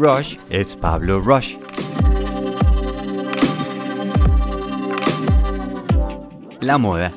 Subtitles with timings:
[0.00, 1.56] Rush es Pablo Rush.
[6.62, 7.12] La moda.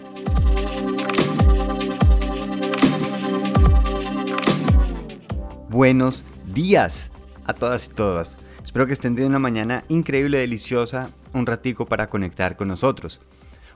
[5.70, 7.10] Buenos días
[7.46, 8.38] a todas y todas.
[8.66, 13.22] Espero que estén teniendo una mañana increíble, deliciosa, un ratico para conectar con nosotros.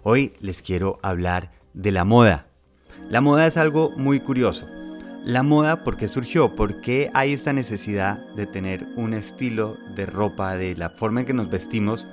[0.04, 2.48] Hoy les quiero hablar de la moda.
[3.10, 4.66] La moda es algo muy curioso.
[5.28, 6.55] La moda, ¿por qué surgió?
[6.55, 11.25] ¿Por qué hay esta necesidad de tener un estilo de ropa, de la forma en
[11.25, 12.07] que nos vestimos,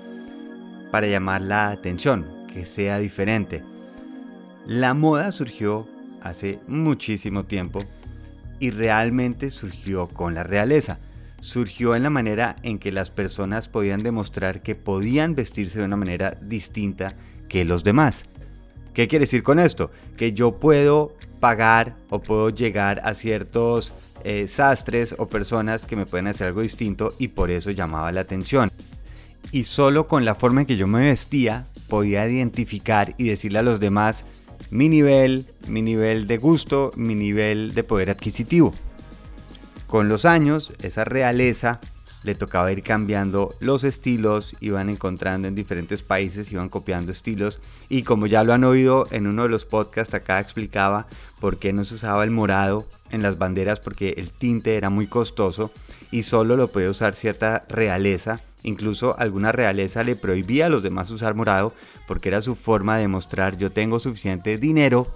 [0.91, 3.63] para llamar la atención, que sea diferente?
[4.67, 5.87] La moda surgió
[6.23, 7.85] hace muchísimo tiempo
[8.59, 10.99] y realmente surgió con la realeza.
[11.39, 15.97] Surgió en la manera en que las personas podían demostrar que podían vestirse de una
[15.97, 17.15] manera distinta
[17.49, 18.25] que los demás.
[18.93, 19.93] ¿Qué quiere decir con esto?
[20.17, 23.93] Que yo puedo pagar o puedo llegar a ciertos
[24.25, 28.23] eh, sastres o personas que me pueden hacer algo distinto y por eso llamaba la
[28.23, 28.71] atención.
[29.53, 33.63] Y solo con la forma en que yo me vestía podía identificar y decirle a
[33.63, 34.25] los demás
[34.71, 38.73] mi nivel, mi nivel de gusto, mi nivel de poder adquisitivo.
[39.87, 41.79] Con los años, esa realeza
[42.25, 48.03] le tocaba ir cambiando los estilos, iban encontrando en diferentes países, iban copiando estilos y
[48.03, 51.07] como ya lo han oído en uno de los podcasts acá explicaba
[51.39, 55.07] por qué no se usaba el morado en las banderas porque el tinte era muy
[55.07, 55.71] costoso
[56.11, 61.11] y solo lo podía usar cierta realeza, incluso alguna realeza le prohibía a los demás
[61.11, 61.75] usar morado
[62.09, 65.15] porque era su forma de mostrar yo tengo suficiente dinero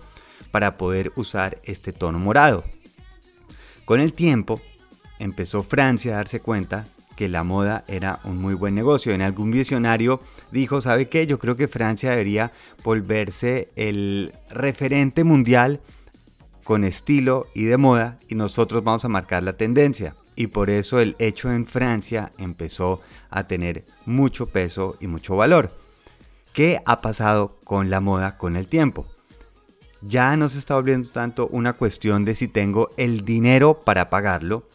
[0.50, 2.64] para poder usar este tono morado.
[3.86, 4.60] Con el tiempo
[5.18, 6.84] empezó Francia a darse cuenta
[7.18, 9.12] que la moda era un muy buen negocio.
[9.12, 10.20] En algún visionario
[10.52, 11.26] dijo, ¿sabe qué?
[11.26, 12.52] Yo creo que Francia debería
[12.84, 15.80] volverse el referente mundial
[16.62, 20.14] con estilo y de moda y nosotros vamos a marcar la tendencia.
[20.36, 25.76] Y por eso el hecho en Francia empezó a tener mucho peso y mucho valor.
[26.52, 29.08] ¿Qué ha pasado con la moda con el tiempo?
[30.02, 34.68] Ya no se está volviendo tanto una cuestión de si tengo el dinero para pagarlo,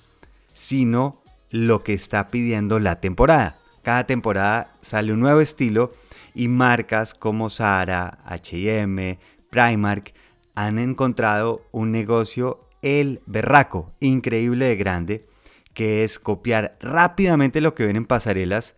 [0.51, 1.22] sino
[1.53, 3.59] lo que está pidiendo la temporada.
[3.83, 5.93] Cada temporada sale un nuevo estilo
[6.33, 9.19] y marcas como Zara, HM,
[9.51, 10.13] Primark
[10.55, 15.27] han encontrado un negocio el berraco, increíble de grande,
[15.75, 18.75] que es copiar rápidamente lo que ven en pasarelas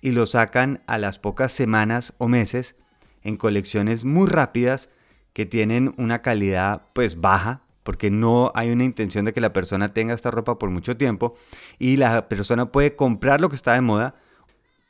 [0.00, 2.76] y lo sacan a las pocas semanas o meses
[3.24, 4.88] en colecciones muy rápidas
[5.34, 9.94] que tienen una calidad pues baja porque no hay una intención de que la persona
[9.94, 11.36] tenga esta ropa por mucho tiempo
[11.78, 14.16] y la persona puede comprar lo que está de moda,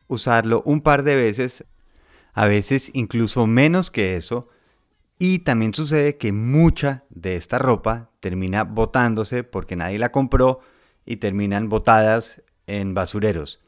[0.08, 1.64] usarlo un par de veces,
[2.32, 4.48] a veces incluso menos que eso,
[5.18, 10.60] y también sucede que mucha de esta ropa termina botándose porque nadie la compró
[11.04, 13.60] y terminan botadas en basureros.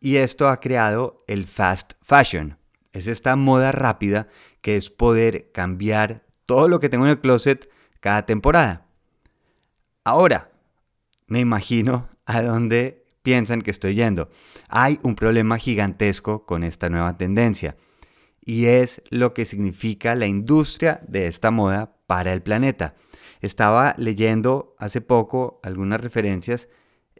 [0.00, 2.58] Y esto ha creado el fast fashion.
[2.92, 4.26] Es esta moda rápida
[4.60, 7.70] que es poder cambiar todo lo que tengo en el closet
[8.06, 8.86] cada temporada.
[10.04, 10.52] Ahora,
[11.26, 14.30] me imagino a dónde piensan que estoy yendo.
[14.68, 17.76] Hay un problema gigantesco con esta nueva tendencia
[18.40, 22.94] y es lo que significa la industria de esta moda para el planeta.
[23.40, 26.68] Estaba leyendo hace poco algunas referencias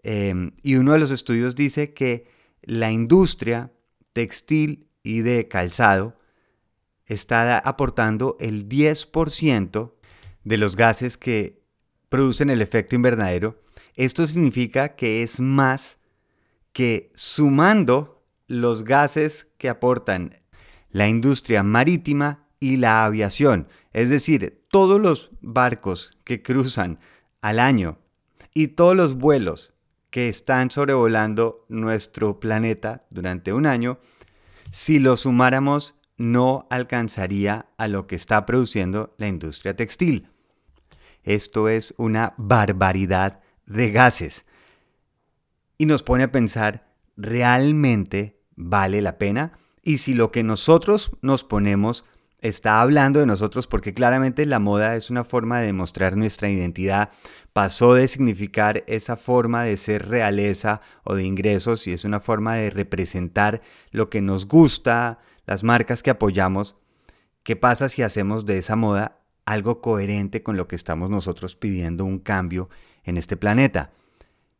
[0.04, 2.28] em, y uno de los estudios dice que
[2.62, 3.72] la industria
[4.12, 6.16] textil y de calzado
[7.06, 9.95] está aportando el 10%
[10.46, 11.60] de los gases que
[12.08, 13.60] producen el efecto invernadero,
[13.96, 15.98] esto significa que es más
[16.72, 20.40] que sumando los gases que aportan
[20.90, 27.00] la industria marítima y la aviación, es decir, todos los barcos que cruzan
[27.40, 27.98] al año
[28.54, 29.74] y todos los vuelos
[30.10, 33.98] que están sobrevolando nuestro planeta durante un año,
[34.70, 40.28] si lo sumáramos no alcanzaría a lo que está produciendo la industria textil.
[41.26, 44.46] Esto es una barbaridad de gases.
[45.76, 49.58] Y nos pone a pensar, ¿realmente vale la pena?
[49.82, 52.04] Y si lo que nosotros nos ponemos
[52.40, 57.10] está hablando de nosotros, porque claramente la moda es una forma de demostrar nuestra identidad,
[57.52, 62.54] pasó de significar esa forma de ser realeza o de ingresos y es una forma
[62.54, 66.76] de representar lo que nos gusta, las marcas que apoyamos.
[67.42, 69.15] ¿Qué pasa si hacemos de esa moda
[69.46, 72.68] algo coherente con lo que estamos nosotros pidiendo un cambio
[73.04, 73.92] en este planeta.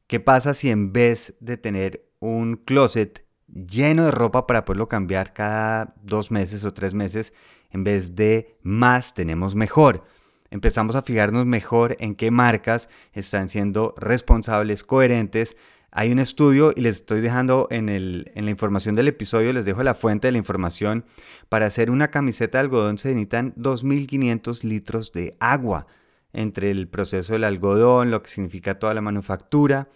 [0.07, 5.33] ¿Qué pasa si en vez de tener un closet lleno de ropa para poderlo cambiar
[5.33, 7.33] cada dos meses o tres meses,
[7.71, 10.05] en vez de más tenemos mejor?
[10.51, 15.57] Empezamos a fijarnos mejor en qué marcas están siendo responsables, coherentes,
[15.99, 19.95] Hay un estudio y les estoy dejando en, la información del episodio, les dejo la
[19.95, 21.07] fuente de la información.
[21.49, 25.87] Para hacer una camiseta de algodón se necesitan 2.500 litros de agua
[26.35, 29.89] entre el proceso del algodón, lo que significa toda la manufactura.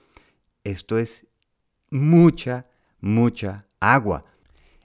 [0.64, 1.26] Esto es
[1.90, 2.64] mucha,
[3.00, 4.24] mucha agua.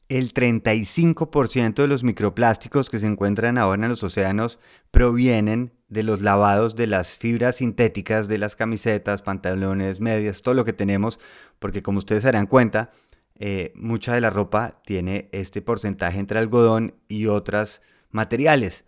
[0.09, 4.59] El 35% de los microplásticos que se encuentran ahora en los océanos
[4.91, 10.65] provienen de los lavados de las fibras sintéticas de las camisetas, pantalones, medias, todo lo
[10.65, 11.19] que tenemos,
[11.57, 12.91] porque como ustedes se darán cuenta,
[13.39, 17.81] eh, mucha de la ropa tiene este porcentaje entre algodón y otros
[18.11, 18.83] materiales.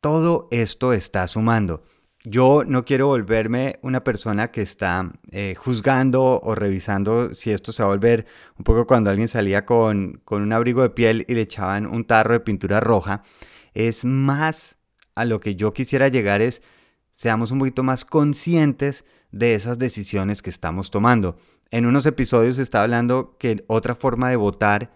[0.00, 1.84] Todo esto está sumando.
[2.24, 7.84] Yo no quiero volverme una persona que está eh, juzgando o revisando si esto se
[7.84, 8.26] va a volver
[8.58, 12.04] un poco cuando alguien salía con, con un abrigo de piel y le echaban un
[12.04, 13.22] tarro de pintura roja.
[13.72, 14.79] Es más
[15.20, 16.62] a lo que yo quisiera llegar es
[17.12, 21.36] seamos un poquito más conscientes de esas decisiones que estamos tomando.
[21.70, 24.92] En unos episodios se está hablando que otra forma de votar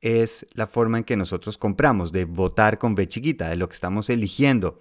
[0.00, 3.74] es la forma en que nosotros compramos, de votar con B chiquita, de lo que
[3.74, 4.80] estamos eligiendo.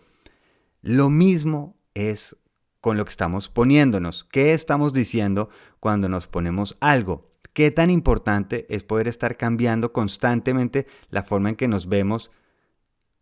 [0.81, 2.37] Lo mismo es
[2.79, 4.23] con lo que estamos poniéndonos.
[4.23, 5.49] ¿Qué estamos diciendo
[5.79, 7.31] cuando nos ponemos algo?
[7.53, 12.29] ¿Qué tan importante es poder estar cambiando constantemente la forma en que nos vemos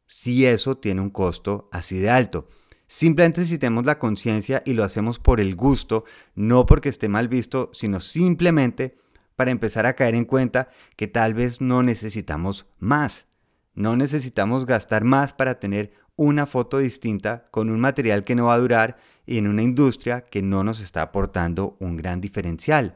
[0.05, 2.47] si eso tiene un costo así de alto?
[2.87, 6.05] Simplemente si tenemos la conciencia y lo hacemos por el gusto,
[6.35, 8.97] no porque esté mal visto, sino simplemente
[9.35, 13.25] para empezar a caer en cuenta que tal vez no necesitamos más.
[13.73, 18.53] No necesitamos gastar más para tener una foto distinta con un material que no va
[18.53, 22.95] a durar y en una industria que no nos está aportando un gran diferencial.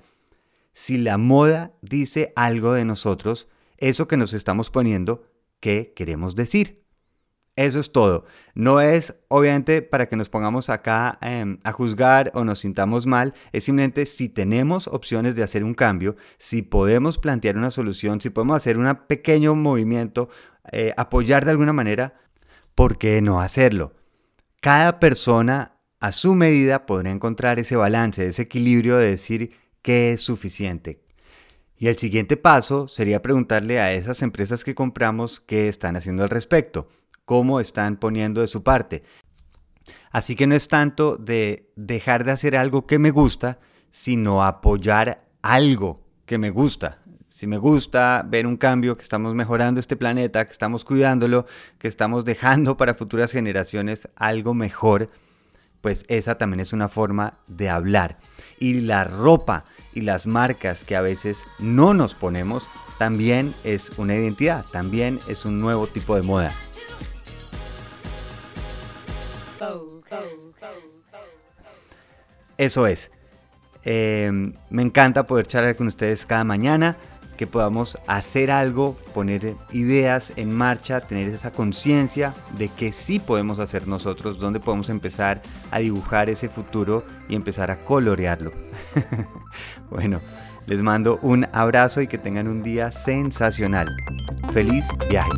[0.74, 5.26] Si la moda dice algo de nosotros, eso que nos estamos poniendo,
[5.60, 6.84] ¿qué queremos decir?
[7.58, 8.26] Eso es todo.
[8.54, 13.34] No es obviamente para que nos pongamos acá em, a juzgar o nos sintamos mal.
[13.52, 18.30] Es simplemente si tenemos opciones de hacer un cambio, si podemos plantear una solución, si
[18.30, 20.30] podemos hacer un pequeño movimiento,
[20.72, 22.14] eh, apoyar de alguna manera,
[22.76, 23.96] ¿por qué no hacerlo?
[24.62, 29.52] Cada persona a su medida podrá encontrar ese balance, ese equilibrio de decir
[29.82, 31.02] qué es suficiente.
[31.80, 36.30] Y el siguiente paso sería preguntarle a esas empresas que compramos qué están haciendo al
[36.30, 36.88] respecto,
[37.28, 39.04] cómo están poniendo de su parte.
[40.12, 43.60] Así que no es tanto de dejar de hacer algo que me gusta,
[43.92, 47.00] sino apoyar algo que me gusta.
[47.28, 51.46] Si me gusta ver un cambio, que estamos mejorando este planeta, que estamos cuidándolo,
[51.78, 55.10] que estamos dejando para futuras generaciones algo mejor,
[55.82, 58.20] pues esa también es una forma de hablar.
[58.58, 64.16] Y la ropa y las marcas que a veces no nos ponemos también es una
[64.16, 66.56] identidad, también es un nuevo tipo de moda.
[72.58, 73.12] Eso es.
[73.84, 74.32] Eh,
[74.70, 76.98] me encanta poder charlar con ustedes cada mañana
[77.38, 83.60] que podamos hacer algo, poner ideas en marcha, tener esa conciencia de que sí podemos
[83.60, 88.52] hacer nosotros, donde podemos empezar a dibujar ese futuro y empezar a colorearlo.
[89.90, 90.20] bueno,
[90.66, 93.88] les mando un abrazo y que tengan un día sensacional.
[94.52, 95.30] Feliz viaje.